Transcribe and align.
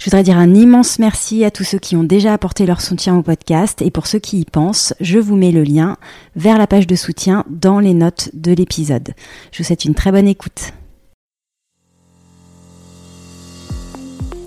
Je 0.00 0.06
voudrais 0.06 0.22
dire 0.22 0.38
un 0.38 0.54
immense 0.54 0.98
merci 0.98 1.44
à 1.44 1.50
tous 1.50 1.62
ceux 1.62 1.78
qui 1.78 1.94
ont 1.94 2.04
déjà 2.04 2.32
apporté 2.32 2.64
leur 2.64 2.80
soutien 2.80 3.18
au 3.18 3.22
podcast 3.22 3.82
et 3.82 3.90
pour 3.90 4.06
ceux 4.06 4.18
qui 4.18 4.40
y 4.40 4.44
pensent, 4.46 4.94
je 4.98 5.18
vous 5.18 5.36
mets 5.36 5.52
le 5.52 5.62
lien 5.62 5.98
vers 6.36 6.56
la 6.56 6.66
page 6.66 6.86
de 6.86 6.96
soutien 6.96 7.44
dans 7.50 7.80
les 7.80 7.92
notes 7.92 8.30
de 8.32 8.52
l'épisode. 8.52 9.10
Je 9.52 9.58
vous 9.58 9.64
souhaite 9.64 9.84
une 9.84 9.94
très 9.94 10.10
bonne 10.10 10.26
écoute. 10.26 10.72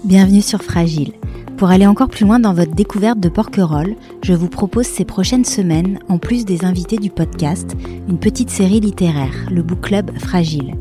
Bienvenue 0.03 0.41
sur 0.41 0.63
Fragile. 0.63 1.13
Pour 1.57 1.69
aller 1.69 1.85
encore 1.85 2.09
plus 2.09 2.25
loin 2.25 2.39
dans 2.39 2.55
votre 2.55 2.73
découverte 2.73 3.19
de 3.19 3.29
Porquerolles, 3.29 3.95
je 4.23 4.33
vous 4.33 4.49
propose 4.49 4.87
ces 4.87 5.05
prochaines 5.05 5.45
semaines, 5.45 5.99
en 6.09 6.17
plus 6.17 6.45
des 6.45 6.65
invités 6.65 6.97
du 6.97 7.11
podcast, 7.11 7.77
une 8.09 8.17
petite 8.17 8.49
série 8.49 8.79
littéraire, 8.79 9.49
le 9.51 9.61
Book 9.61 9.81
Club 9.81 10.17
Fragile. 10.17 10.73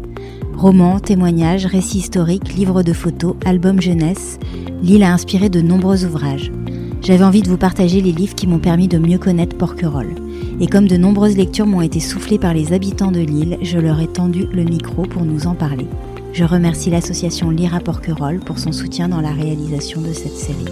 Romans, 0.57 1.01
témoignages, 1.01 1.67
récits 1.67 1.99
historiques, 1.99 2.55
livres 2.55 2.83
de 2.83 2.93
photos, 2.93 3.35
albums 3.45 3.81
jeunesse, 3.81 4.39
l'île 4.83 5.03
a 5.03 5.13
inspiré 5.13 5.49
de 5.49 5.61
nombreux 5.61 6.05
ouvrages. 6.05 6.53
J'avais 7.01 7.25
envie 7.25 7.43
de 7.43 7.49
vous 7.49 7.57
partager 7.57 8.01
les 8.01 8.13
livres 8.13 8.35
qui 8.35 8.47
m'ont 8.47 8.61
permis 8.61 8.87
de 8.87 8.99
mieux 8.99 9.19
connaître 9.19 9.57
Porquerolles. 9.57 10.15
Et 10.61 10.69
comme 10.69 10.87
de 10.87 10.97
nombreuses 10.97 11.37
lectures 11.37 11.67
m'ont 11.67 11.81
été 11.81 11.99
soufflées 11.99 12.39
par 12.39 12.55
les 12.55 12.73
habitants 12.73 13.11
de 13.11 13.21
l'île, 13.21 13.59
je 13.63 13.79
leur 13.79 14.01
ai 14.01 14.07
tendu 14.07 14.47
le 14.53 14.63
micro 14.63 15.03
pour 15.03 15.25
nous 15.25 15.47
en 15.49 15.55
parler. 15.55 15.89
Je 16.33 16.45
remercie 16.45 16.91
l'association 16.91 17.51
Lire 17.51 17.79
Porquerolles 17.83 18.41
pour 18.41 18.59
son 18.59 18.73
soutien 18.73 19.09
dans 19.09 19.21
la 19.21 19.33
réalisation 19.33 20.01
de 20.01 20.13
cette 20.13 20.37
série. 20.37 20.65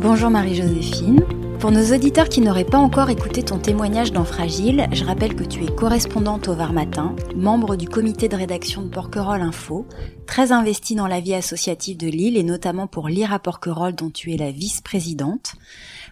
Bonjour 0.00 0.30
Marie-Joséphine. 0.30 1.20
Pour 1.60 1.70
nos 1.72 1.92
auditeurs 1.92 2.28
qui 2.28 2.40
n'auraient 2.40 2.62
pas 2.62 2.78
encore 2.78 3.10
écouté 3.10 3.42
ton 3.42 3.58
témoignage 3.58 4.12
dans 4.12 4.24
Fragile, 4.24 4.86
je 4.92 5.04
rappelle 5.04 5.34
que 5.34 5.42
tu 5.42 5.64
es 5.64 5.74
correspondante 5.74 6.46
au 6.46 6.54
Var 6.54 6.72
Matin, 6.72 7.16
membre 7.34 7.74
du 7.74 7.88
comité 7.88 8.28
de 8.28 8.36
rédaction 8.36 8.82
de 8.82 8.88
Porquerolles 8.88 9.42
Info, 9.42 9.84
très 10.24 10.52
investie 10.52 10.94
dans 10.94 11.08
la 11.08 11.18
vie 11.18 11.34
associative 11.34 11.96
de 11.96 12.06
Lille 12.06 12.36
et 12.36 12.44
notamment 12.44 12.86
pour 12.86 13.08
lire 13.08 13.36
Porquerolles 13.40 13.96
dont 13.96 14.10
tu 14.10 14.32
es 14.32 14.36
la 14.36 14.52
vice-présidente. 14.52 15.54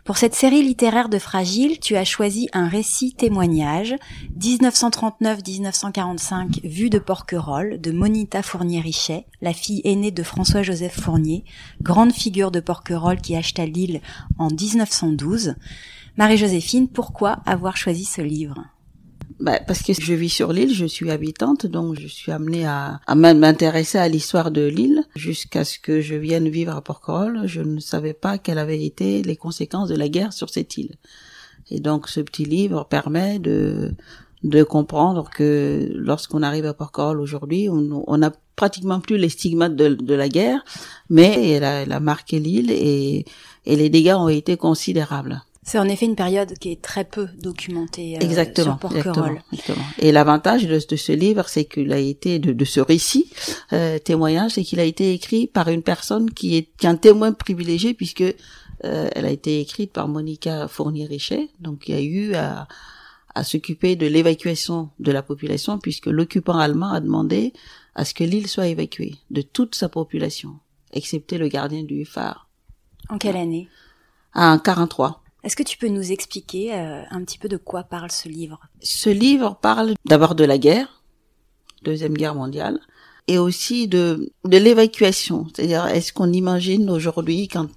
Pour 0.05 0.19
cette 0.19 0.35
série 0.37 0.63
littéraire 0.63 1.09
de 1.09 1.19
Fragile, 1.19 1.81
tu 1.81 1.97
as 1.97 2.05
choisi 2.05 2.49
un 2.53 2.69
récit 2.69 3.13
témoignage 3.13 3.97
1939-1945 4.39 6.61
Vue 6.65 6.91
de 6.91 7.01
Porquerolles 7.01 7.81
de 7.81 7.91
Monita 7.91 8.43
Fournier-Richet, 8.43 9.27
la 9.43 9.53
fille 9.53 9.81
aînée 9.85 10.13
de 10.13 10.23
François-Joseph 10.23 11.01
Fournier, 11.01 11.45
grande 11.83 12.13
figure 12.13 12.53
de 12.53 12.61
Porquerolles 12.61 13.21
qui 13.21 13.35
acheta 13.35 13.67
l'île 13.67 14.01
en 14.39 14.47
1912. 14.49 15.36
Marie-Joséphine, 16.17 16.89
pourquoi 16.89 17.39
avoir 17.45 17.77
choisi 17.77 18.05
ce 18.05 18.23
livre? 18.23 18.65
Bah, 19.39 19.61
parce 19.67 19.83
que 19.83 19.93
je 19.93 20.15
vis 20.15 20.31
sur 20.31 20.53
l'île, 20.53 20.73
je 20.73 20.87
suis 20.87 21.11
habitante, 21.11 21.67
donc 21.67 22.01
je 22.01 22.07
suis 22.07 22.33
amenée 22.33 22.67
à, 22.67 23.01
à 23.07 23.15
m'intéresser 23.15 23.99
à 23.99 24.09
l'histoire 24.09 24.51
de 24.51 24.67
l'île 24.67 25.05
jusqu'à 25.15 25.65
ce 25.65 25.79
que 25.79 26.01
je 26.01 26.15
vienne 26.15 26.49
vivre 26.49 26.75
à 26.75 26.81
Porquerolles. 26.81 27.43
Je 27.47 27.61
ne 27.61 27.79
savais 27.79 28.15
pas 28.15 28.39
quelles 28.39 28.59
avaient 28.59 28.85
été 28.85 29.23
les 29.23 29.37
conséquences 29.37 29.91
de 29.91 29.97
la 29.97 30.09
guerre 30.09 30.33
sur 30.33 30.49
cette 30.49 30.79
île. 30.79 30.95
Et 31.71 31.81
donc 31.81 32.09
ce 32.09 32.21
petit 32.21 32.45
livre 32.45 32.87
permet 32.89 33.39
de 33.39 33.93
de 34.43 34.63
comprendre 34.63 35.31
que 35.31 35.91
lorsqu'on 35.95 36.43
arrive 36.43 36.67
à 36.67 36.75
Porquerolles 36.75 37.21
aujourd'hui, 37.21 37.69
on 37.71 38.17
n'a 38.17 38.33
pratiquement 38.55 39.01
plus 39.01 39.19
les 39.19 39.29
stigmates 39.29 39.77
de, 39.77 39.89
de 39.89 40.15
la 40.15 40.29
guerre, 40.29 40.65
mais 41.11 41.51
elle 41.51 41.65
a, 41.65 41.83
elle 41.83 41.93
a 41.93 42.01
marqué 42.01 42.39
l'île 42.39 42.71
et, 42.71 43.25
et 43.67 43.77
les 43.77 43.91
dégâts 43.91 44.15
ont 44.17 44.29
été 44.29 44.57
considérables. 44.57 45.43
C'est 45.63 45.81
en 45.81 45.89
effet 45.89 46.07
une 46.07 46.15
période 46.15 46.57
qui 46.59 46.71
est 46.71 46.81
très 46.81 47.05
peu 47.05 47.27
documentée 47.43 48.17
euh, 48.17 48.21
exactement, 48.21 48.79
sur 48.79 48.97
exactement, 48.97 49.37
exactement, 49.53 49.85
Et 49.99 50.13
l'avantage 50.13 50.65
de, 50.65 50.81
de, 50.89 50.97
ce 50.97 51.11
livre, 51.11 51.49
c'est 51.49 51.65
qu'il 51.65 51.93
a 51.93 51.99
été 51.99 52.39
de, 52.39 52.53
de 52.53 52.65
ce 52.65 52.79
récit 52.79 53.33
euh, 53.73 53.99
témoignage, 53.99 54.53
c'est 54.53 54.63
qu'il 54.63 54.79
a 54.79 54.85
été 54.85 55.13
écrit 55.13 55.49
par 55.49 55.69
une 55.69 55.83
personne 55.83 56.31
qui 56.31 56.57
est, 56.57 56.69
qui 56.79 56.87
est 56.87 56.89
un 56.89 56.97
témoin 56.97 57.33
privilégié 57.33 57.95
puisque 57.95 58.23
euh, 58.23 59.09
elle 59.13 59.27
a 59.27 59.31
été 59.31 59.61
écrite 59.61 59.93
par 59.93 60.07
Monica 60.07 60.69
Fournier-Richet, 60.69 61.49
donc 61.59 61.89
il 61.89 61.95
y 61.97 61.99
a 61.99 62.03
eu 62.03 62.35
à, 62.35 62.69
à 63.37 63.45
s'occuper 63.45 63.97
de 63.97 64.07
l'évacuation 64.07 64.89
de 64.99 65.13
la 65.13 65.23
population 65.23 65.79
puisque 65.79 66.07
l'occupant 66.07 66.59
allemand 66.59 66.91
a 66.91 67.01
demandé 67.01 67.53
à 67.95 68.07
ce 68.07 68.15
que 68.15 68.25
l'île 68.25 68.49
soit 68.49 68.69
évacuée 68.69 69.17
de 69.31 69.43
toute 69.43 69.75
sa 69.75 69.91
population, 69.91 70.59
excepté 70.95 71.37
le 71.37 71.49
gardien 71.49 71.83
du 71.83 72.07
phare. 72.07 72.49
En 73.11 73.19
quelle 73.19 73.37
année 73.37 73.69
En 74.35 74.59
43. 74.59 75.23
Est-ce 75.45 75.55
que 75.55 75.63
tu 75.63 75.77
peux 75.77 75.89
nous 75.89 76.13
expliquer 76.13 76.75
euh, 76.75 77.03
un 77.11 77.23
petit 77.25 77.37
peu 77.39 77.49
de 77.49 77.59
quoi 77.59 77.83
parle 77.83 78.11
ce 78.11 78.27
livre? 78.29 78.59
Ce 78.81 79.11
livre 79.11 79.59
parle 79.61 79.93
d'abord 80.07 80.35
de 80.35 80.45
la 80.45 80.57
guerre, 80.57 81.03
deuxième 81.83 82.15
guerre 82.15 82.35
mondiale, 82.35 82.81
et 83.29 83.37
aussi 83.37 83.87
de 83.87 84.33
de 84.45 84.57
l'évacuation. 84.57 85.47
C'est-à-dire, 85.55 85.87
est-ce 85.89 86.15
qu'on 86.15 86.33
imagine 86.33 86.89
aujourd'hui 86.89 87.49
quand 87.49 87.69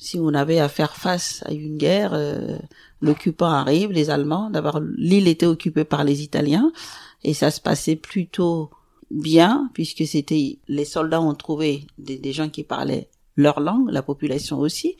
si 0.00 0.18
on 0.18 0.34
avait 0.34 0.58
à 0.58 0.68
faire 0.68 0.96
face 0.96 1.42
à 1.46 1.52
une 1.52 1.76
guerre, 1.76 2.12
euh, 2.14 2.56
l'occupant 3.00 3.50
arrive, 3.50 3.92
les 3.92 4.10
Allemands. 4.10 4.50
D'abord, 4.50 4.80
l'île 4.96 5.28
était 5.28 5.46
occupée 5.46 5.84
par 5.84 6.04
les 6.04 6.22
Italiens 6.22 6.72
et 7.22 7.34
ça 7.34 7.50
se 7.50 7.60
passait 7.60 7.96
plutôt 7.96 8.70
bien 9.10 9.70
puisque 9.74 10.06
c'était 10.06 10.58
les 10.68 10.84
soldats 10.84 11.20
ont 11.20 11.34
trouvé 11.34 11.86
des, 11.98 12.32
gens 12.32 12.48
qui 12.48 12.62
parlaient 12.62 13.08
leur 13.36 13.60
langue, 13.60 13.90
la 13.90 14.02
population 14.02 14.58
aussi. 14.58 14.96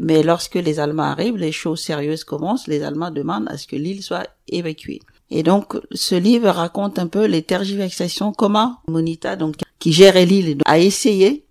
Mais 0.00 0.22
lorsque 0.22 0.54
les 0.54 0.80
Allemands 0.80 1.02
arrivent, 1.02 1.36
les 1.36 1.52
choses 1.52 1.80
sérieuses 1.80 2.24
commencent. 2.24 2.66
Les 2.66 2.82
Allemands 2.82 3.10
demandent 3.10 3.48
à 3.48 3.58
ce 3.58 3.66
que 3.66 3.76
l'île 3.76 4.02
soit 4.02 4.26
évacuée. 4.48 5.00
Et 5.30 5.42
donc, 5.42 5.76
ce 5.92 6.14
livre 6.14 6.48
raconte 6.48 6.98
un 6.98 7.08
peu 7.08 7.26
les 7.26 7.42
tergiversations, 7.42 8.32
comment 8.32 8.78
Monita, 8.88 9.36
donc, 9.36 9.56
qui 9.78 9.92
gérait 9.92 10.26
l'île, 10.26 10.58
a 10.64 10.78
essayé 10.78 11.44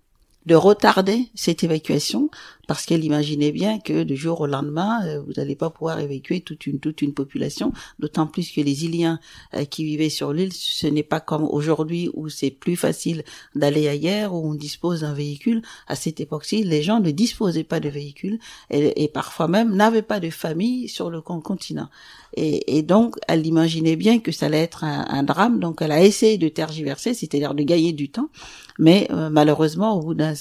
de 0.46 0.54
retarder 0.54 1.28
cette 1.34 1.62
évacuation 1.62 2.30
parce 2.68 2.86
qu'elle 2.86 3.04
imaginait 3.04 3.52
bien 3.52 3.78
que 3.78 4.02
du 4.04 4.16
jour 4.16 4.40
au 4.40 4.46
lendemain, 4.46 5.04
euh, 5.06 5.20
vous 5.20 5.32
n'allez 5.36 5.56
pas 5.56 5.70
pouvoir 5.70 5.98
évacuer 6.00 6.40
toute 6.40 6.66
une 6.66 6.78
toute 6.78 7.02
une 7.02 7.14
population, 7.14 7.72
d'autant 7.98 8.26
plus 8.26 8.50
que 8.50 8.60
les 8.60 8.84
Iliens 8.84 9.18
euh, 9.54 9.64
qui 9.64 9.84
vivaient 9.84 10.08
sur 10.10 10.32
l'île, 10.32 10.52
ce 10.52 10.86
n'est 10.86 11.02
pas 11.02 11.20
comme 11.20 11.44
aujourd'hui 11.44 12.10
où 12.14 12.28
c'est 12.28 12.50
plus 12.50 12.76
facile 12.76 13.24
d'aller 13.54 13.88
ailleurs 13.88 14.34
où 14.34 14.48
on 14.48 14.54
dispose 14.54 15.00
d'un 15.00 15.14
véhicule. 15.14 15.62
À 15.86 15.96
cette 15.96 16.20
époque-ci, 16.20 16.62
les 16.62 16.82
gens 16.82 17.00
ne 17.00 17.10
disposaient 17.10 17.64
pas 17.64 17.80
de 17.80 17.88
véhicules 17.88 18.38
et, 18.70 19.04
et 19.04 19.08
parfois 19.08 19.48
même 19.48 19.74
n'avaient 19.74 20.02
pas 20.02 20.20
de 20.20 20.30
famille 20.30 20.88
sur 20.88 21.10
le 21.10 21.20
continent. 21.20 21.88
Et, 22.34 22.78
et, 22.78 22.82
donc, 22.82 23.16
elle 23.28 23.46
imaginait 23.46 23.96
bien 23.96 24.18
que 24.18 24.32
ça 24.32 24.46
allait 24.46 24.62
être 24.62 24.84
un, 24.84 25.04
un 25.08 25.22
drame, 25.22 25.60
donc 25.60 25.82
elle 25.82 25.92
a 25.92 26.02
essayé 26.02 26.38
de 26.38 26.48
tergiverser, 26.48 27.12
c'est-à-dire 27.12 27.54
de 27.54 27.62
gagner 27.62 27.92
du 27.92 28.10
temps, 28.10 28.30
mais 28.78 29.06
euh, 29.10 29.28
malheureusement, 29.28 29.98
au 29.98 30.02
bout 30.02 30.14
d'un 30.14 30.32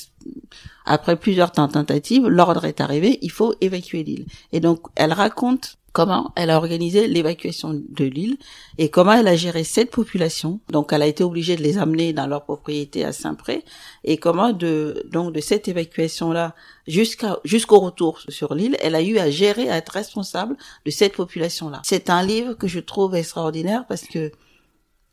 après 0.85 1.15
plusieurs 1.15 1.51
tentatives, 1.51 2.27
l'ordre 2.27 2.65
est 2.65 2.81
arrivé, 2.81 3.19
il 3.21 3.31
faut 3.31 3.53
évacuer 3.61 4.03
l'île. 4.03 4.25
Et 4.51 4.59
donc, 4.59 4.87
elle 4.95 5.13
raconte 5.13 5.77
comment 5.93 6.31
elle 6.35 6.49
a 6.49 6.57
organisé 6.57 7.07
l'évacuation 7.07 7.73
de 7.73 8.05
l'île 8.05 8.37
et 8.77 8.89
comment 8.89 9.13
elle 9.13 9.27
a 9.27 9.35
géré 9.35 9.63
cette 9.63 9.91
population. 9.91 10.59
Donc, 10.69 10.93
elle 10.93 11.01
a 11.01 11.07
été 11.07 11.23
obligée 11.23 11.55
de 11.55 11.61
les 11.61 11.77
amener 11.77 12.13
dans 12.13 12.27
leur 12.27 12.43
propriété 12.43 13.03
à 13.03 13.11
Saint-Pré 13.11 13.63
et 14.03 14.17
comment 14.17 14.53
de, 14.53 15.05
donc, 15.11 15.33
de 15.33 15.41
cette 15.41 15.67
évacuation-là 15.67 16.55
jusqu'à, 16.87 17.39
jusqu'au 17.43 17.79
retour 17.79 18.19
sur 18.29 18.53
l'île, 18.53 18.77
elle 18.81 18.95
a 18.95 19.01
eu 19.01 19.17
à 19.17 19.29
gérer, 19.29 19.69
à 19.69 19.77
être 19.77 19.91
responsable 19.91 20.55
de 20.85 20.91
cette 20.91 21.13
population-là. 21.13 21.81
C'est 21.83 22.09
un 22.09 22.23
livre 22.23 22.53
que 22.53 22.67
je 22.67 22.79
trouve 22.79 23.15
extraordinaire 23.15 23.85
parce 23.87 24.03
que 24.03 24.31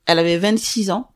elle 0.06 0.18
avait 0.18 0.38
26 0.38 0.90
ans. 0.90 1.10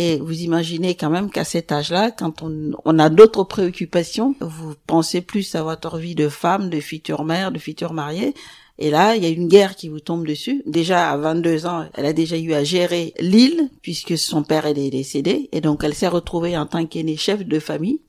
Et 0.00 0.18
vous 0.18 0.42
imaginez 0.42 0.94
quand 0.94 1.10
même 1.10 1.28
qu'à 1.28 1.42
cet 1.42 1.72
âge-là, 1.72 2.12
quand 2.12 2.42
on, 2.42 2.70
on 2.84 2.98
a 3.00 3.10
d'autres 3.10 3.42
préoccupations, 3.42 4.36
vous 4.40 4.74
pensez 4.86 5.20
plus 5.20 5.56
à 5.56 5.64
votre 5.64 5.98
vie 5.98 6.14
de 6.14 6.28
femme, 6.28 6.70
de 6.70 6.78
future 6.78 7.24
mère, 7.24 7.50
de 7.50 7.58
future 7.58 7.92
mariée. 7.92 8.32
Et 8.78 8.90
là, 8.90 9.16
il 9.16 9.24
y 9.24 9.26
a 9.26 9.28
une 9.28 9.48
guerre 9.48 9.74
qui 9.74 9.88
vous 9.88 9.98
tombe 9.98 10.24
dessus. 10.24 10.62
Déjà, 10.66 11.10
à 11.10 11.16
22 11.16 11.66
ans, 11.66 11.86
elle 11.94 12.06
a 12.06 12.12
déjà 12.12 12.38
eu 12.38 12.52
à 12.52 12.62
gérer 12.62 13.12
l'île, 13.18 13.70
puisque 13.82 14.16
son 14.16 14.44
père 14.44 14.66
est 14.66 14.74
décédé. 14.74 15.48
Et 15.50 15.60
donc, 15.60 15.82
elle 15.82 15.94
s'est 15.94 16.06
retrouvée 16.06 16.56
en 16.56 16.66
tant 16.66 16.86
qu'aînée 16.86 17.16
chef 17.16 17.44
de 17.44 17.58
famille. 17.58 18.00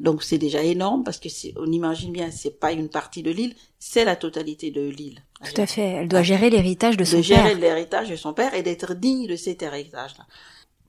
Donc, 0.00 0.22
c'est 0.22 0.38
déjà 0.38 0.62
énorme, 0.62 1.04
parce 1.04 1.18
que 1.18 1.28
on 1.60 1.70
imagine 1.70 2.10
bien, 2.10 2.30
c'est 2.30 2.58
pas 2.58 2.72
une 2.72 2.88
partie 2.88 3.22
de 3.22 3.32
l'île, 3.32 3.54
c'est 3.78 4.04
la 4.06 4.16
totalité 4.16 4.70
de 4.70 4.88
l'île. 4.88 5.20
Tout 5.44 5.60
à 5.60 5.66
fait. 5.66 5.82
Elle 5.82 6.08
doit 6.08 6.22
gérer 6.22 6.48
l'héritage 6.48 6.96
de 6.96 7.04
son 7.04 7.16
père. 7.16 7.20
De 7.20 7.26
gérer 7.26 7.54
l'héritage 7.56 8.08
de 8.08 8.16
son 8.16 8.32
père 8.32 8.54
et 8.54 8.62
d'être 8.62 8.94
digne 8.94 9.26
de 9.26 9.36
cet 9.36 9.62
héritage-là. 9.62 10.24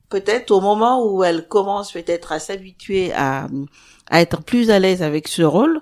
Peut-être 0.09 0.51
au 0.51 0.61
moment 0.61 1.05
où 1.05 1.23
elle 1.23 1.47
commence 1.47 1.91
peut-être 1.91 2.31
à 2.31 2.39
s'habituer 2.39 3.13
à, 3.13 3.47
à 4.09 4.21
être 4.21 4.41
plus 4.41 4.71
à 4.71 4.79
l'aise 4.79 5.03
avec 5.03 5.27
ce 5.27 5.43
rôle, 5.43 5.81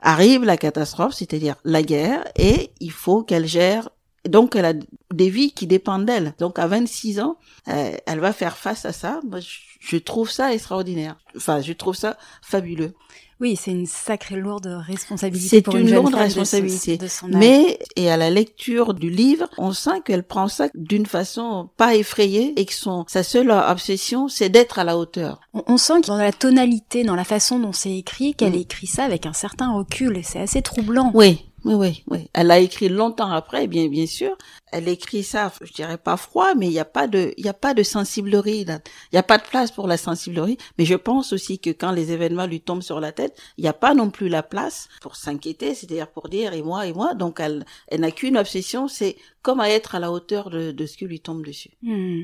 arrive 0.00 0.44
la 0.44 0.56
catastrophe, 0.56 1.14
c'est-à-dire 1.14 1.56
la 1.64 1.82
guerre, 1.82 2.24
et 2.36 2.70
il 2.80 2.92
faut 2.92 3.22
qu'elle 3.22 3.46
gère. 3.46 3.88
Donc, 4.28 4.54
elle 4.54 4.66
a 4.66 4.74
des 5.12 5.30
vies 5.30 5.52
qui 5.52 5.66
dépendent 5.66 6.04
d'elle. 6.04 6.34
Donc, 6.38 6.58
à 6.58 6.66
26 6.66 7.20
ans, 7.20 7.36
euh, 7.68 7.96
elle 8.06 8.20
va 8.20 8.32
faire 8.32 8.56
face 8.56 8.84
à 8.84 8.92
ça. 8.92 9.20
Moi, 9.26 9.38
je 9.80 9.96
trouve 9.96 10.30
ça 10.30 10.52
extraordinaire. 10.52 11.16
Enfin, 11.36 11.60
je 11.60 11.72
trouve 11.72 11.94
ça 11.94 12.18
fabuleux. 12.42 12.92
Oui, 13.40 13.56
c'est 13.56 13.70
une 13.70 13.86
sacrée 13.86 14.36
lourde 14.36 14.66
responsabilité. 14.86 15.62
C'est 15.64 15.78
une, 15.78 15.90
lourde 15.90 16.14
responsabilité. 16.14 16.98
Mais 17.28 17.78
et 17.96 18.10
à 18.10 18.18
la 18.18 18.28
lecture 18.28 18.92
du 18.92 19.08
livre, 19.08 19.48
on 19.56 19.72
sent 19.72 20.02
qu'elle 20.04 20.24
prend 20.24 20.48
ça 20.48 20.68
d'une 20.74 21.06
façon 21.06 21.70
pas 21.78 21.94
effrayée 21.94 22.52
et 22.60 22.66
que 22.66 22.74
son 22.74 23.04
sa 23.08 23.22
seule 23.22 23.50
obsession, 23.50 24.28
c'est 24.28 24.50
d'être 24.50 24.78
à 24.78 24.84
la 24.84 24.98
hauteur. 24.98 25.40
On, 25.54 25.78
sent 25.78 26.02
que 26.02 26.08
dans 26.08 26.18
la 26.18 26.32
tonalité, 26.32 27.02
dans 27.02 27.16
la 27.16 27.24
façon 27.24 27.58
dont 27.58 27.72
c'est 27.72 27.96
écrit, 27.96 28.34
qu'elle 28.34 28.52
mm. 28.52 28.62
écrit 28.62 28.86
ça 28.86 29.04
avec 29.04 29.24
un 29.24 29.32
certain 29.32 29.72
recul 29.72 30.18
et 30.18 30.22
c'est 30.22 30.40
assez 30.40 30.60
troublant. 30.60 31.10
Oui, 31.14 31.49
oui, 31.64 31.74
oui, 31.74 32.04
oui. 32.06 32.30
Elle 32.32 32.50
a 32.50 32.58
écrit 32.58 32.88
longtemps 32.88 33.30
après, 33.30 33.66
bien, 33.66 33.88
bien 33.88 34.06
sûr. 34.06 34.36
Elle 34.72 34.88
écrit 34.88 35.22
ça, 35.22 35.52
je 35.60 35.72
dirais 35.72 35.98
pas 35.98 36.16
froid, 36.16 36.54
mais 36.54 36.66
il 36.66 36.72
n'y 36.72 36.78
a 36.78 36.84
pas 36.84 37.06
de, 37.06 37.34
il 37.36 37.44
y 37.44 37.48
a 37.48 37.54
pas 37.54 37.74
de 37.74 37.82
sensiblerie. 37.82 38.64
Il 38.66 38.80
n'y 39.12 39.18
a 39.18 39.22
pas 39.22 39.38
de 39.38 39.44
place 39.44 39.70
pour 39.70 39.86
la 39.86 39.96
sensiblerie. 39.96 40.58
Mais 40.78 40.84
je 40.84 40.94
pense 40.94 41.32
aussi 41.32 41.58
que 41.58 41.70
quand 41.70 41.92
les 41.92 42.12
événements 42.12 42.46
lui 42.46 42.60
tombent 42.60 42.82
sur 42.82 43.00
la 43.00 43.12
tête, 43.12 43.36
il 43.58 43.62
n'y 43.62 43.68
a 43.68 43.74
pas 43.74 43.94
non 43.94 44.10
plus 44.10 44.28
la 44.28 44.42
place 44.42 44.88
pour 45.00 45.16
s'inquiéter, 45.16 45.74
c'est-à-dire 45.74 46.10
pour 46.10 46.28
dire 46.28 46.52
et 46.52 46.62
moi 46.62 46.86
et 46.86 46.92
moi. 46.92 47.14
Donc 47.14 47.40
elle, 47.40 47.64
elle 47.88 48.00
n'a 48.00 48.10
qu'une 48.10 48.38
obsession, 48.38 48.88
c'est 48.88 49.16
comment 49.42 49.64
être 49.64 49.94
à 49.94 50.00
la 50.00 50.10
hauteur 50.10 50.50
de, 50.50 50.72
de 50.72 50.86
ce 50.86 50.96
qui 50.96 51.04
lui 51.04 51.20
tombe 51.20 51.44
dessus. 51.44 51.70
Hmm. 51.82 52.22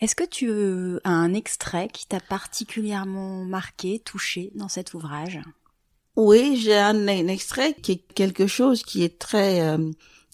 Est-ce 0.00 0.14
que 0.14 0.24
tu 0.24 0.48
as 1.02 1.10
un 1.10 1.34
extrait 1.34 1.88
qui 1.88 2.06
t'a 2.06 2.20
particulièrement 2.20 3.44
marqué, 3.44 3.98
touché 3.98 4.52
dans 4.54 4.68
cet 4.68 4.94
ouvrage? 4.94 5.40
Oui, 6.18 6.56
j'ai 6.60 6.76
un, 6.76 7.06
extrait 7.06 7.74
qui 7.80 7.92
est 7.92 8.02
quelque 8.12 8.48
chose 8.48 8.82
qui 8.82 9.04
est 9.04 9.20
très, 9.20 9.60
euh, 9.60 9.78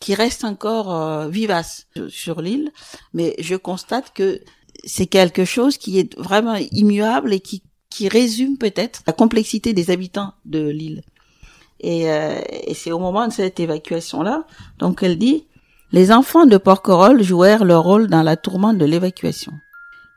qui 0.00 0.14
reste 0.14 0.42
encore 0.42 0.94
euh, 0.94 1.28
vivace 1.28 1.88
sur, 2.08 2.40
l'île, 2.40 2.72
mais 3.12 3.34
je 3.38 3.54
constate 3.54 4.14
que 4.14 4.40
c'est 4.84 5.06
quelque 5.06 5.44
chose 5.44 5.76
qui 5.76 5.98
est 5.98 6.18
vraiment 6.18 6.56
immuable 6.72 7.34
et 7.34 7.40
qui, 7.40 7.62
qui 7.90 8.08
résume 8.08 8.56
peut-être 8.56 9.02
la 9.06 9.12
complexité 9.12 9.74
des 9.74 9.90
habitants 9.90 10.32
de 10.46 10.66
l'île. 10.66 11.02
Et, 11.80 12.10
euh, 12.10 12.40
et 12.48 12.72
c'est 12.72 12.90
au 12.90 12.98
moment 12.98 13.28
de 13.28 13.32
cette 13.34 13.60
évacuation-là, 13.60 14.46
donc 14.78 15.02
elle 15.02 15.18
dit, 15.18 15.46
les 15.92 16.12
enfants 16.12 16.46
de 16.46 16.56
Porquerolles 16.56 17.22
jouèrent 17.22 17.66
leur 17.66 17.82
rôle 17.82 18.06
dans 18.06 18.22
la 18.22 18.38
tourmente 18.38 18.78
de 18.78 18.86
l'évacuation. 18.86 19.52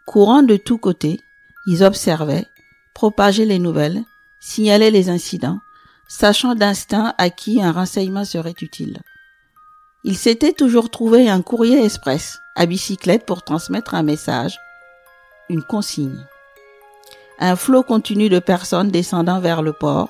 Courant 0.06 0.44
de 0.44 0.56
tous 0.56 0.78
côtés, 0.78 1.20
ils 1.68 1.84
observaient, 1.84 2.46
propageaient 2.94 3.44
les 3.44 3.60
nouvelles, 3.60 4.06
signalait 4.40 4.92
les 4.92 5.10
incidents, 5.10 5.60
sachant 6.08 6.56
d'instinct 6.56 7.14
à 7.18 7.30
qui 7.30 7.62
un 7.62 7.72
renseignement 7.72 8.26
serait 8.26 8.56
utile. 8.62 9.02
Il 10.04 10.16
s'était 10.16 10.54
toujours 10.54 10.90
trouvé 10.90 11.30
un 11.30 11.42
courrier 11.42 11.84
express 11.84 12.40
à 12.56 12.66
bicyclette 12.66 13.26
pour 13.26 13.44
transmettre 13.44 13.94
un 13.94 14.04
message, 14.04 14.58
une 15.50 15.64
consigne. 15.64 16.26
Un 17.40 17.56
flot 17.56 17.84
continu 17.84 18.30
de 18.30 18.40
personnes 18.40 18.90
descendant 18.90 19.40
vers 19.40 19.62
le 19.62 19.74
port, 19.74 20.10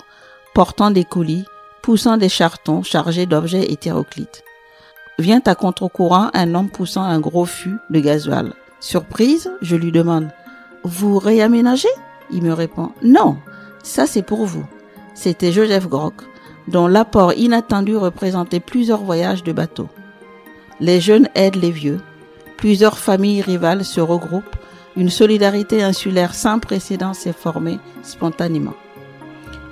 portant 0.53 0.91
des 0.91 1.03
colis, 1.03 1.45
poussant 1.81 2.17
des 2.17 2.29
chartons 2.29 2.83
chargés 2.83 3.25
d'objets 3.25 3.71
hétéroclites. 3.71 4.43
Vient 5.19 5.41
à 5.45 5.55
contre-courant 5.55 6.29
un 6.33 6.53
homme 6.53 6.69
poussant 6.69 7.03
un 7.03 7.19
gros 7.19 7.45
fût 7.45 7.77
de 7.89 7.99
gasoil. 7.99 8.53
Surprise, 8.79 9.51
je 9.61 9.75
lui 9.75 9.91
demande 9.91 10.29
Vous 10.83 11.17
réaménagez 11.17 11.89
Il 12.29 12.43
me 12.43 12.53
répond 12.53 12.91
Non, 13.01 13.37
ça, 13.83 14.07
c'est 14.07 14.21
pour 14.21 14.45
vous. 14.45 14.65
C'était 15.13 15.51
Joseph 15.51 15.87
Grock, 15.87 16.21
dont 16.67 16.87
l'apport 16.87 17.33
inattendu 17.33 17.95
représentait 17.95 18.59
plusieurs 18.59 19.01
voyages 19.01 19.43
de 19.43 19.51
bateau. 19.51 19.87
Les 20.79 21.01
jeunes 21.01 21.29
aident 21.35 21.55
les 21.55 21.71
vieux. 21.71 21.99
Plusieurs 22.57 22.97
familles 22.97 23.41
rivales 23.41 23.85
se 23.85 24.01
regroupent. 24.01 24.55
Une 24.95 25.09
solidarité 25.09 25.83
insulaire 25.83 26.33
sans 26.33 26.59
précédent 26.59 27.13
s'est 27.13 27.33
formée 27.33 27.79
spontanément. 28.03 28.73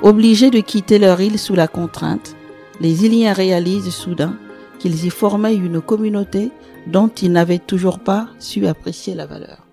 Obligés 0.02 0.52
de 0.52 0.60
quitter 0.60 1.00
leur 1.00 1.20
île 1.20 1.40
sous 1.40 1.56
la 1.56 1.68
contrainte, 1.68 2.36
les 2.80 3.06
Iliens 3.06 3.34
réalisent 3.34 3.90
soudain 3.90 4.36
qu'ils 4.80 5.06
y 5.06 5.10
formaient 5.10 5.56
une 5.56 5.82
communauté 5.82 6.52
dont 6.88 7.08
ils 7.08 7.32
n'avaient 7.32 7.60
toujours 7.60 8.00
pas 8.00 8.28
su 8.40 8.68
apprécier 8.68 9.16
la 9.16 9.26
valeur. 9.26 9.66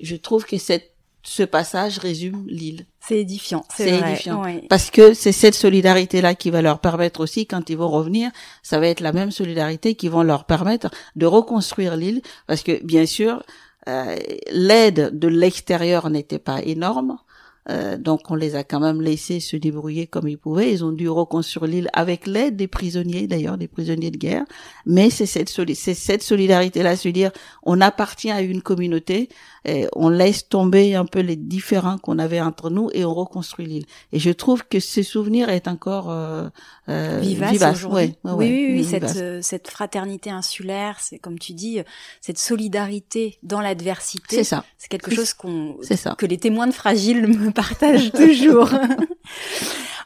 Je 0.00 0.16
trouve 0.16 0.44
que 0.44 0.58
cette 0.58 0.95
ce 1.26 1.42
passage 1.42 1.98
résume 1.98 2.44
l'île. 2.46 2.86
C'est 3.00 3.18
édifiant. 3.18 3.64
C'est 3.74 3.98
édifiant. 3.98 4.44
Parce 4.68 4.92
que 4.92 5.12
c'est 5.12 5.32
cette 5.32 5.56
solidarité-là 5.56 6.36
qui 6.36 6.50
va 6.50 6.62
leur 6.62 6.78
permettre 6.78 7.18
aussi, 7.18 7.46
quand 7.46 7.68
ils 7.68 7.76
vont 7.76 7.88
revenir, 7.88 8.30
ça 8.62 8.78
va 8.78 8.86
être 8.86 9.00
la 9.00 9.12
même 9.12 9.32
solidarité 9.32 9.96
qui 9.96 10.08
vont 10.08 10.22
leur 10.22 10.44
permettre 10.44 10.88
de 11.16 11.26
reconstruire 11.26 11.96
l'île. 11.96 12.22
Parce 12.46 12.62
que, 12.62 12.80
bien 12.84 13.06
sûr, 13.06 13.42
euh, 13.88 14.16
l'aide 14.52 15.18
de 15.18 15.26
l'extérieur 15.26 16.10
n'était 16.10 16.38
pas 16.38 16.62
énorme. 16.62 17.18
Euh, 17.68 17.96
donc 17.96 18.30
on 18.30 18.34
les 18.34 18.54
a 18.54 18.62
quand 18.62 18.80
même 18.80 19.00
laissés 19.00 19.40
se 19.40 19.56
débrouiller 19.56 20.06
comme 20.06 20.28
ils 20.28 20.38
pouvaient. 20.38 20.72
Ils 20.72 20.84
ont 20.84 20.92
dû 20.92 21.08
reconstruire 21.08 21.66
l'île 21.66 21.90
avec 21.92 22.26
l'aide 22.26 22.56
des 22.56 22.68
prisonniers, 22.68 23.26
d'ailleurs 23.26 23.58
des 23.58 23.68
prisonniers 23.68 24.10
de 24.10 24.18
guerre. 24.18 24.44
Mais 24.84 25.10
c'est 25.10 25.26
cette, 25.26 26.22
solidarité-là, 26.22 26.96
se 26.96 27.08
dire 27.08 27.30
on 27.62 27.80
appartient 27.80 28.30
à 28.30 28.40
une 28.42 28.62
communauté, 28.62 29.28
et 29.66 29.88
on 29.96 30.08
laisse 30.08 30.48
tomber 30.48 30.94
un 30.94 31.06
peu 31.06 31.20
les 31.20 31.34
différends 31.34 31.98
qu'on 31.98 32.20
avait 32.20 32.40
entre 32.40 32.70
nous 32.70 32.88
et 32.94 33.04
on 33.04 33.12
reconstruit 33.12 33.66
l'île. 33.66 33.86
Et 34.12 34.20
je 34.20 34.30
trouve 34.30 34.64
que 34.64 34.78
ce 34.78 35.02
souvenir 35.02 35.48
est 35.48 35.66
encore 35.66 36.10
euh, 36.10 36.48
euh 36.88 37.18
vivace. 37.20 37.84
oui, 37.90 38.14
oui, 38.22 38.68
oui, 38.72 38.84
cette, 38.84 39.16
euh, 39.16 39.40
cette 39.42 39.68
fraternité 39.68 40.30
insulaire, 40.30 40.98
c'est 41.00 41.18
comme 41.18 41.38
tu 41.40 41.52
dis, 41.52 41.80
cette 42.20 42.38
solidarité 42.38 43.38
dans 43.42 43.60
l'adversité. 43.60 44.36
C'est 44.36 44.44
ça. 44.44 44.64
C'est 44.78 44.88
quelque 44.88 45.12
chose 45.12 45.34
qu'on, 45.34 45.78
que 46.16 46.26
les 46.26 46.38
témoins 46.38 46.68
de 46.68 46.72
Fragile 46.72 47.26
me 47.56 47.62
partagent 47.62 48.12
toujours. 48.12 48.70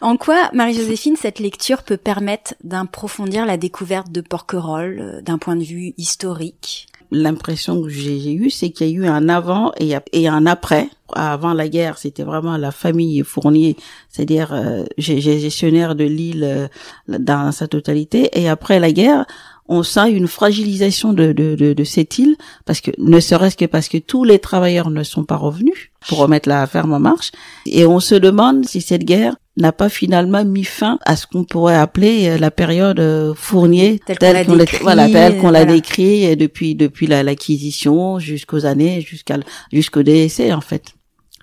En 0.00 0.16
quoi, 0.16 0.50
Marie-Joséphine, 0.54 1.16
cette 1.16 1.40
lecture 1.40 1.82
peut 1.82 1.98
permettre 1.98 2.54
d'approfondir 2.64 3.44
la 3.44 3.58
découverte 3.58 4.10
de 4.10 4.22
Porquerolles 4.22 4.98
euh, 5.00 5.20
d'un 5.20 5.36
point 5.36 5.56
de 5.56 5.62
vue 5.62 5.92
historique? 5.98 6.86
L'impression 7.12 7.82
que 7.82 7.88
j'ai 7.88 8.32
eue, 8.32 8.50
c'est 8.50 8.70
qu'il 8.70 8.86
y 8.86 8.90
a 8.90 8.94
eu 8.94 9.06
un 9.06 9.28
avant 9.28 9.72
et, 9.78 10.28
un 10.28 10.46
après. 10.46 10.88
Avant 11.12 11.54
la 11.54 11.68
guerre, 11.68 11.98
c'était 11.98 12.22
vraiment 12.22 12.56
la 12.56 12.70
famille 12.70 13.24
Fournier, 13.24 13.76
c'est-à-dire 14.08 14.52
euh, 14.52 14.84
gestionnaire 14.96 15.96
de 15.96 16.04
l'île 16.04 16.44
euh, 16.44 16.68
dans 17.08 17.50
sa 17.50 17.66
totalité. 17.66 18.30
Et 18.40 18.48
après 18.48 18.78
la 18.78 18.92
guerre, 18.92 19.26
on 19.70 19.84
sent 19.84 20.10
une 20.10 20.26
fragilisation 20.26 21.12
de, 21.12 21.32
de, 21.32 21.54
de, 21.54 21.84
cette 21.84 22.18
île, 22.18 22.36
parce 22.66 22.80
que 22.80 22.90
ne 22.98 23.20
serait-ce 23.20 23.56
que 23.56 23.64
parce 23.64 23.88
que 23.88 23.98
tous 23.98 24.24
les 24.24 24.40
travailleurs 24.40 24.90
ne 24.90 25.04
sont 25.04 25.24
pas 25.24 25.36
revenus 25.36 25.92
pour 26.08 26.18
remettre 26.18 26.48
la 26.48 26.66
ferme 26.66 26.92
en 26.92 26.98
marche, 26.98 27.30
et 27.66 27.86
on 27.86 28.00
se 28.00 28.16
demande 28.16 28.66
si 28.66 28.80
cette 28.80 29.04
guerre 29.04 29.36
n'a 29.56 29.70
pas 29.72 29.88
finalement 29.88 30.44
mis 30.44 30.64
fin 30.64 30.98
à 31.06 31.14
ce 31.14 31.26
qu'on 31.26 31.44
pourrait 31.44 31.76
appeler 31.76 32.28
euh, 32.28 32.38
la 32.38 32.50
période 32.50 32.98
euh, 32.98 33.32
Fournier 33.34 34.00
telle 34.04 34.46
qu'on 34.46 34.54
l'a 34.54 34.64
voilà, 34.80 35.08
telle 35.08 35.38
qu'on 35.38 35.50
l'a 35.50 35.64
décrit 35.64 36.36
depuis 36.36 36.74
depuis 36.74 37.06
l'acquisition 37.06 38.18
jusqu'aux 38.18 38.64
années 38.64 39.00
jusqu'à 39.02 39.38
jusqu'au 39.72 40.02
décès 40.02 40.52
en 40.52 40.60
fait 40.60 40.94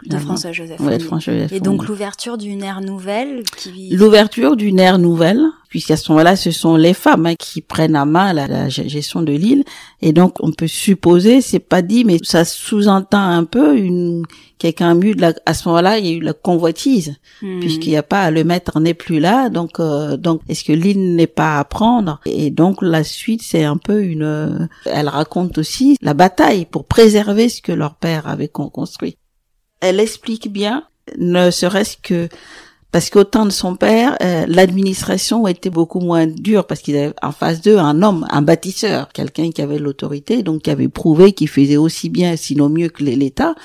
de 0.06 0.18
François 0.18 0.52
Joseph. 0.52 0.80
Ouais, 0.80 1.00
Et 1.52 1.60
donc 1.60 1.88
l'ouverture 1.88 2.38
d'une 2.38 2.64
ère 2.64 2.82
nouvelle 2.82 3.44
qui... 3.58 3.90
L'ouverture 3.90 4.56
d'une 4.56 4.80
ère 4.80 5.00
nouvelle, 5.00 5.44
puisqu'à 5.70 5.98
ce 5.98 6.12
moment-là, 6.12 6.36
ce 6.36 6.52
sont 6.52 6.76
les 6.76 6.94
femmes 6.94 7.26
hein, 7.26 7.36
qui 7.36 7.62
prennent 7.62 7.96
à 7.96 8.06
main 8.06 8.32
la, 8.32 8.70
gestion 8.70 9.24
de 9.24 9.32
l'île. 9.32 9.64
Et 10.02 10.14
donc 10.14 10.36
on 10.40 10.52
peut 10.52 10.68
supposer, 10.68 11.42
c'est 11.42 11.60
pas 11.60 11.82
dit, 11.82 12.06
mais 12.06 12.20
ça 12.22 12.46
sous-entend 12.46 13.18
un 13.18 13.44
peu 13.44 13.76
une 13.76 14.24
quelqu'un 14.60 14.94
mieux 14.94 15.16
de 15.16 15.22
la, 15.22 15.34
à 15.46 15.54
ce 15.54 15.68
moment-là, 15.68 15.98
il 15.98 16.06
y 16.06 16.10
a 16.10 16.14
eu 16.14 16.20
la 16.20 16.34
convoitise, 16.34 17.16
hmm. 17.42 17.60
puisqu'il 17.60 17.90
n'y 17.90 17.98
a 17.98 18.04
pas 18.04 18.30
le 18.30 18.44
mettre 18.44 18.80
n'est 18.80 18.94
plus 18.94 19.20
là. 19.20 19.50
Donc 19.50 19.80
euh, 19.80 20.16
donc 20.16 20.42
est-ce 20.48 20.64
que 20.64 20.74
l'île 20.74 21.16
n'est 21.16 21.26
pas 21.26 21.58
à 21.58 21.64
prendre? 21.64 22.20
Et 22.28 22.52
donc 22.52 22.84
la 22.84 23.04
suite, 23.04 23.42
c'est 23.42 23.64
un 23.64 23.78
peu 23.78 24.04
une. 24.04 24.70
Elle 24.86 25.10
raconte 25.10 25.58
aussi 25.58 25.98
la 26.02 26.14
bataille 26.14 26.66
pour 26.66 26.86
préserver 26.86 27.50
ce 27.50 27.64
que 27.64 27.72
leur 27.72 27.96
père 27.96 28.28
avait 28.28 28.48
construit 28.48 29.18
elle 29.82 30.00
explique 30.00 30.52
bien, 30.52 30.84
ne 31.18 31.52
serait-ce 31.52 31.98
que 31.98 32.28
Parce 32.92 33.10
qu'au 33.10 33.26
temps 33.26 33.46
de 33.46 33.52
son 33.52 33.76
père, 33.76 34.18
euh, 34.22 34.46
l'administration 34.48 35.46
était 35.46 35.70
beaucoup 35.70 36.00
moins 36.00 36.26
dure 36.26 36.66
parce 36.66 36.82
qu'il 36.82 36.96
avait 36.96 37.14
en 37.22 37.32
face 37.32 37.62
d'eux 37.62 37.78
un 37.78 38.02
homme, 38.02 38.26
un 38.30 38.42
bâtisseur, 38.42 39.10
quelqu'un 39.10 39.52
qui 39.52 39.62
avait 39.62 39.78
l'autorité, 39.78 40.42
donc 40.42 40.64
qui 40.64 40.72
avait 40.72 40.88
prouvé 40.88 41.34
qu'il 41.34 41.50
faisait 41.50 41.78
aussi 41.78 42.10
bien, 42.10 42.36
sinon 42.38 42.70
mieux 42.70 42.90
que 42.90 43.04
l'État. 43.04 43.56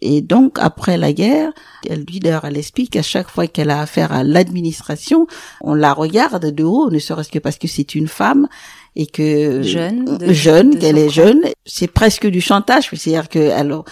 Et 0.00 0.20
donc, 0.20 0.58
après 0.58 0.98
la 0.98 1.12
guerre, 1.12 1.52
elle 1.88 2.04
lui, 2.04 2.18
d'ailleurs, 2.18 2.44
elle 2.44 2.58
explique 2.58 2.90
qu'à 2.90 3.02
chaque 3.02 3.30
fois 3.30 3.46
qu'elle 3.46 3.70
a 3.70 3.80
affaire 3.80 4.12
à 4.12 4.24
l'administration, 4.24 5.26
on 5.60 5.74
la 5.74 5.92
regarde 5.92 6.50
de 6.50 6.64
haut, 6.64 6.90
ne 6.90 6.98
serait-ce 6.98 7.30
que 7.30 7.38
parce 7.38 7.56
que 7.56 7.68
c'est 7.68 7.94
une 7.94 8.08
femme 8.08 8.48
et 8.96 9.06
que 9.06 9.62
jeune, 9.62 10.18
jeune, 10.32 10.78
qu'elle 10.78 10.98
est 10.98 11.08
jeune, 11.08 11.40
c'est 11.64 11.90
presque 11.90 12.26
du 12.26 12.40
chantage, 12.40 12.90
c'est-à-dire 12.92 13.28
que 13.28 13.50
alors 13.50 13.84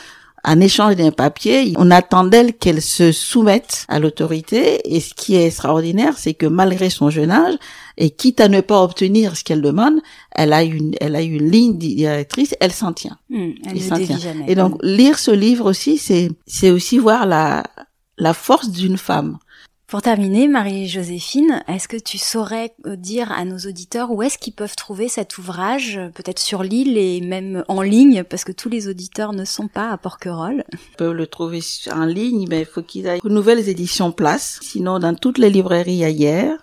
en 0.45 0.61
échange 0.61 0.97
d'un 0.97 1.11
papier, 1.11 1.75
on 1.77 1.91
attend 1.91 2.25
d'elle 2.25 2.55
qu'elle 2.55 2.81
se 2.81 3.13
soumette 3.13 3.85
à 3.89 3.99
l'autorité. 3.99 4.81
Et 4.95 5.01
ce 5.01 5.13
qui 5.15 5.35
est 5.37 5.47
extraordinaire, 5.47 6.17
c'est 6.17 6.35
que 6.35 6.47
malgré 6.47 6.89
son 6.91 7.11
jeune 7.11 7.31
âge, 7.31 7.55
et 7.99 8.11
quitte 8.11 8.41
à 8.41 8.49
ne 8.49 8.63
pas 8.63 8.83
obtenir 8.83 9.37
ce 9.37 9.45
qu'elle 9.45 9.61
demande, 9.61 10.01
elle 10.33 10.55
a 10.55 10.63
une, 10.63 10.95
elle 11.01 11.15
a 11.15 11.23
une 11.23 11.51
ligne 11.51 11.77
directrice, 11.77 12.55
elle 12.61 12.73
s'en 12.73 12.95
tient. 12.95 13.19
Hmm, 13.29 13.51
elle 13.67 13.81
s'en 13.83 13.99
tient. 13.99 14.19
Jamais. 14.19 14.47
Et 14.49 14.55
donc 14.55 14.79
lire 14.83 15.19
ce 15.19 15.31
livre 15.31 15.69
aussi, 15.69 15.99
c'est, 15.99 16.31
c'est 16.47 16.71
aussi 16.71 16.99
voir 16.99 17.27
la, 17.27 17.63
la 18.17 18.33
force 18.33 18.71
d'une 18.71 18.97
femme. 18.97 19.39
Pour 19.91 20.03
terminer, 20.03 20.47
Marie-Joséphine, 20.47 21.65
est-ce 21.67 21.89
que 21.89 21.97
tu 21.97 22.17
saurais 22.17 22.73
euh, 22.87 22.95
dire 22.95 23.33
à 23.33 23.45
nos 23.45 23.59
auditeurs 23.59 24.13
où 24.13 24.23
est-ce 24.23 24.39
qu'ils 24.39 24.53
peuvent 24.53 24.77
trouver 24.77 25.09
cet 25.09 25.37
ouvrage, 25.37 25.99
peut-être 26.15 26.39
sur 26.39 26.63
l'île 26.63 26.97
et 26.97 27.21
même 27.21 27.65
en 27.67 27.83
ligne, 27.83 28.23
parce 28.23 28.45
que 28.45 28.53
tous 28.53 28.69
les 28.69 28.87
auditeurs 28.87 29.33
ne 29.33 29.45
sont 29.45 29.67
pas 29.67 29.91
à 29.91 29.97
Porquerolles? 29.97 30.63
Ils 30.73 30.97
peuvent 30.97 31.13
le 31.13 31.27
trouver 31.27 31.59
en 31.93 32.05
ligne, 32.05 32.47
mais 32.49 32.61
il 32.61 32.67
faut 32.67 32.83
qu'ils 32.83 33.09
aillent 33.09 33.21
aux 33.25 33.31
nouvelles 33.31 33.69
éditions 33.69 34.13
Place, 34.13 34.61
sinon 34.63 35.01
dans 35.01 35.17
toutes 35.17 35.39
les 35.39 35.51
librairies 35.51 36.05
ailleurs. 36.05 36.59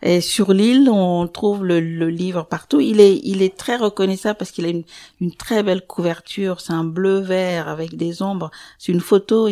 Et 0.00 0.22
sur 0.22 0.54
l'île, 0.54 0.88
on 0.88 1.28
trouve 1.28 1.62
le, 1.62 1.78
livre 2.08 2.44
partout. 2.44 2.80
Il 2.80 3.02
est, 3.02 3.56
très 3.58 3.76
reconnaissable 3.76 4.38
parce 4.38 4.52
qu'il 4.52 4.64
a 4.64 4.70
une, 4.70 5.34
très 5.34 5.62
belle 5.62 5.86
couverture. 5.86 6.62
C'est 6.62 6.72
un 6.72 6.84
bleu 6.84 7.18
vert 7.18 7.68
avec 7.68 7.98
des 7.98 8.22
ombres. 8.22 8.50
C'est 8.78 8.92
une 8.92 9.00
photo. 9.00 9.48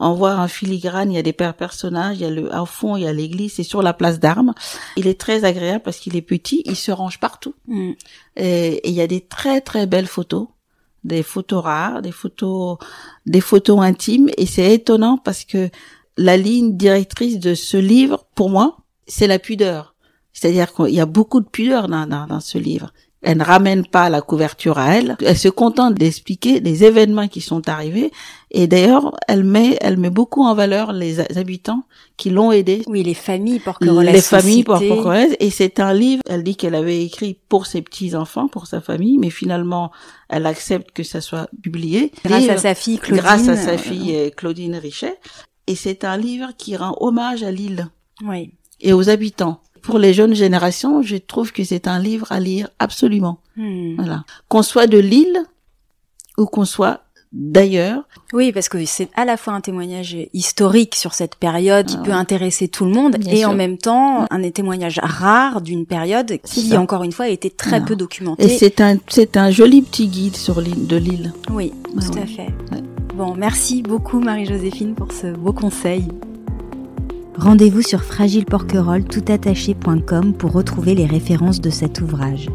On 0.00 0.14
voit 0.14 0.32
un 0.32 0.48
filigrane, 0.48 1.10
il 1.10 1.16
y 1.16 1.18
a 1.18 1.22
des 1.22 1.32
personnages, 1.32 2.18
il 2.18 2.22
y 2.22 2.24
a 2.24 2.30
le, 2.30 2.54
au 2.54 2.66
fond, 2.66 2.96
il 2.96 3.02
y 3.02 3.06
a 3.06 3.12
l'église, 3.12 3.54
c'est 3.54 3.62
sur 3.62 3.82
la 3.82 3.92
place 3.92 4.20
d'armes. 4.20 4.54
Il 4.96 5.06
est 5.06 5.20
très 5.20 5.44
agréable 5.44 5.82
parce 5.82 5.98
qu'il 5.98 6.16
est 6.16 6.22
petit, 6.22 6.62
il 6.64 6.76
se 6.76 6.92
range 6.92 7.18
partout. 7.18 7.54
Mm. 7.66 7.92
Et, 8.36 8.88
il 8.88 8.94
y 8.94 9.00
a 9.00 9.06
des 9.06 9.20
très 9.20 9.60
très 9.60 9.86
belles 9.86 10.06
photos, 10.06 10.46
des 11.04 11.22
photos 11.22 11.64
rares, 11.64 12.02
des 12.02 12.12
photos, 12.12 12.78
des 13.26 13.40
photos 13.40 13.80
intimes. 13.80 14.30
Et 14.36 14.46
c'est 14.46 14.72
étonnant 14.72 15.18
parce 15.18 15.44
que 15.44 15.68
la 16.16 16.36
ligne 16.36 16.76
directrice 16.76 17.38
de 17.38 17.54
ce 17.54 17.76
livre, 17.76 18.26
pour 18.34 18.50
moi, 18.50 18.78
c'est 19.06 19.26
la 19.26 19.38
pudeur. 19.38 19.94
C'est-à-dire 20.32 20.72
qu'il 20.72 20.94
y 20.94 21.00
a 21.00 21.06
beaucoup 21.06 21.40
de 21.40 21.48
pudeur 21.48 21.88
dans, 21.88 22.06
dans, 22.06 22.26
dans 22.26 22.40
ce 22.40 22.58
livre. 22.58 22.92
Elle 23.20 23.38
ne 23.38 23.44
ramène 23.44 23.84
pas 23.84 24.08
la 24.10 24.20
couverture 24.20 24.78
à 24.78 24.94
elle. 24.94 25.16
Elle 25.20 25.36
se 25.36 25.48
contente 25.48 25.94
d'expliquer 25.94 26.60
les 26.60 26.84
événements 26.84 27.26
qui 27.26 27.40
sont 27.40 27.68
arrivés. 27.68 28.12
Et 28.52 28.68
d'ailleurs, 28.68 29.16
elle 29.26 29.42
met, 29.42 29.76
elle 29.80 29.96
met 29.96 30.10
beaucoup 30.10 30.44
en 30.44 30.54
valeur 30.54 30.92
les 30.92 31.20
habitants 31.36 31.82
qui 32.16 32.30
l'ont 32.30 32.52
aidé. 32.52 32.82
Oui, 32.86 33.02
les 33.02 33.14
familles 33.14 33.58
porquerolaises. 33.58 34.14
Les 34.14 34.20
familles 34.22 34.62
porquerolaises. 34.62 35.36
Et 35.40 35.50
c'est 35.50 35.80
un 35.80 35.92
livre, 35.92 36.22
elle 36.28 36.44
dit 36.44 36.54
qu'elle 36.54 36.76
avait 36.76 37.04
écrit 37.04 37.36
pour 37.48 37.66
ses 37.66 37.82
petits-enfants, 37.82 38.46
pour 38.46 38.68
sa 38.68 38.80
famille, 38.80 39.18
mais 39.18 39.30
finalement, 39.30 39.90
elle 40.28 40.46
accepte 40.46 40.92
que 40.92 41.02
ça 41.02 41.20
soit 41.20 41.48
publié. 41.60 42.12
Grâce 42.24 42.48
à 42.48 42.56
sa 42.56 42.74
fille 42.76 42.98
Claudine. 42.98 43.24
Grâce 43.24 43.48
à 43.48 43.56
sa 43.56 43.76
fille 43.78 44.14
euh, 44.14 44.30
Claudine 44.30 44.76
Richet. 44.76 45.18
Et 45.66 45.74
c'est 45.74 46.04
un 46.04 46.16
livre 46.16 46.50
qui 46.56 46.76
rend 46.76 46.96
hommage 47.00 47.42
à 47.42 47.50
l'île. 47.50 47.88
Oui. 48.24 48.54
Et 48.80 48.92
aux 48.92 49.10
habitants 49.10 49.60
pour 49.88 49.98
les 49.98 50.12
jeunes 50.12 50.34
générations, 50.34 51.00
je 51.00 51.16
trouve 51.16 51.50
que 51.50 51.64
c'est 51.64 51.88
un 51.88 51.98
livre 51.98 52.30
à 52.30 52.40
lire 52.40 52.68
absolument. 52.78 53.38
Hmm. 53.56 53.94
Voilà. 53.96 54.24
Qu'on 54.48 54.62
soit 54.62 54.86
de 54.86 54.98
Lille 54.98 55.38
ou 56.36 56.44
qu'on 56.44 56.66
soit 56.66 57.00
d'ailleurs. 57.32 58.02
Oui, 58.34 58.52
parce 58.52 58.68
que 58.68 58.84
c'est 58.84 59.08
à 59.16 59.24
la 59.24 59.38
fois 59.38 59.54
un 59.54 59.62
témoignage 59.62 60.14
historique 60.34 60.94
sur 60.94 61.14
cette 61.14 61.36
période 61.36 61.86
qui 61.86 61.96
ah 61.98 62.02
peut 62.04 62.12
intéresser 62.12 62.68
tout 62.68 62.84
le 62.84 62.90
monde 62.90 63.16
et 63.30 63.46
en 63.46 63.54
même 63.54 63.78
temps 63.78 64.26
un 64.28 64.50
témoignage 64.50 65.00
rare 65.02 65.62
d'une 65.62 65.86
période 65.86 66.38
qui, 66.44 66.76
encore 66.76 67.02
une 67.02 67.12
fois, 67.12 67.24
a 67.24 67.30
été 67.30 67.48
très 67.48 67.82
peu 67.82 67.96
documentée. 67.96 68.44
Et 68.44 68.58
c'est 68.58 68.82
un, 68.82 68.98
c'est 69.08 69.38
un 69.38 69.50
joli 69.50 69.80
petit 69.80 70.08
guide 70.08 70.36
sur 70.36 70.60
l'île 70.60 70.86
de 70.86 70.96
l'île. 70.98 71.32
Oui, 71.50 71.72
tout 71.94 72.18
à 72.18 72.26
fait. 72.26 72.52
Bon, 73.14 73.34
merci 73.34 73.80
beaucoup 73.80 74.20
Marie-Joséphine 74.20 74.94
pour 74.94 75.12
ce 75.12 75.28
beau 75.28 75.54
conseil. 75.54 76.04
Rendez-vous 77.38 77.82
sur 77.82 78.02
fragileporquerolles.toutattaché.com 78.02 80.32
pour 80.34 80.52
retrouver 80.52 80.96
les 80.96 81.06
références 81.06 81.60
de 81.60 81.70
cet 81.70 82.00
ouvrage. 82.00 82.48